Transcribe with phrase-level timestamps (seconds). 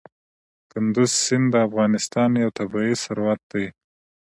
[0.71, 3.65] کندز سیند د افغانستان یو طبعي ثروت دی.